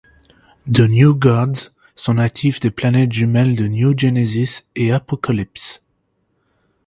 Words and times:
The 0.65 0.87
New 0.87 1.13
Gods 1.13 1.69
sont 1.93 2.15
natifs 2.15 2.59
des 2.59 2.71
planètes 2.71 3.11
jumelles 3.13 3.55
de 3.55 3.67
New 3.67 3.93
Genesis 3.95 4.63
et 4.75 4.91
Apokolips. 4.91 5.79